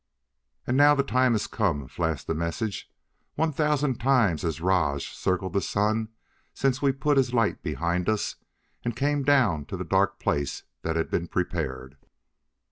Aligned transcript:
"And 0.65 0.75
now 0.75 0.95
the 0.95 1.03
time 1.03 1.33
has 1.33 1.45
come," 1.45 1.87
flashed 1.87 2.25
the 2.25 2.33
message. 2.33 2.89
"One 3.35 3.51
thousand 3.51 3.99
times 3.99 4.41
has 4.41 4.59
Rajj 4.59 5.13
circled 5.13 5.53
the 5.53 5.61
sun 5.61 6.09
since 6.55 6.81
we 6.81 6.91
put 6.91 7.17
his 7.17 7.35
light 7.35 7.61
behind 7.61 8.09
us 8.09 8.37
and 8.83 8.95
came 8.95 9.21
down 9.21 9.65
to 9.65 9.77
the 9.77 9.83
dark 9.85 10.17
place 10.17 10.63
that 10.81 10.95
had 10.95 11.11
been 11.11 11.27
prepared. 11.27 11.97